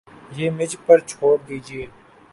[0.37, 1.85] یہ مجھ پر چھوڑ دیجئے